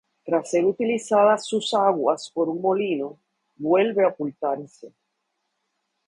Tras 0.25 0.49
ser 0.49 0.65
utilizadas 0.65 1.45
sus 1.45 1.75
aguas 1.75 2.31
por 2.33 2.49
un 2.49 2.59
molino, 2.59 3.19
vuelve 3.55 4.03
a 4.03 4.07
ocultarse. 4.07 4.95